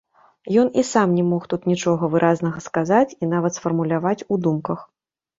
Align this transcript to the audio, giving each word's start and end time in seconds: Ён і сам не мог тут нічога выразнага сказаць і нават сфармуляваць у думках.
Ён 0.61 0.67
і 0.81 0.83
сам 0.91 1.11
не 1.17 1.25
мог 1.33 1.43
тут 1.51 1.67
нічога 1.71 2.09
выразнага 2.13 2.63
сказаць 2.67 3.15
і 3.25 3.29
нават 3.33 3.51
сфармуляваць 3.59 4.15
у 4.37 4.39
думках. 4.49 4.79